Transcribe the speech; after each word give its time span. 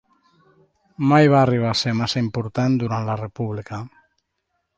Mai 1.11 1.29
va 1.33 1.41
arribar 1.47 1.69
a 1.73 1.77
ser 1.83 1.93
massa 1.99 2.25
important 2.25 2.79
durant 2.85 3.09
la 3.11 3.19
república. 3.21 3.83